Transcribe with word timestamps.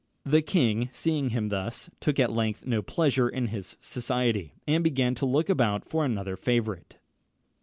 The 0.25 0.41
king, 0.41 0.89
seeing 0.91 1.29
him 1.29 1.49
thus, 1.49 1.87
took 1.99 2.19
at 2.19 2.31
length 2.31 2.65
no 2.65 2.81
pleasure 2.81 3.29
in 3.29 3.49
his 3.49 3.77
society, 3.81 4.55
and 4.67 4.83
began 4.83 5.13
to 5.13 5.27
look 5.27 5.47
about 5.47 5.85
for 5.85 6.03
another 6.03 6.35
favourite. 6.35 6.95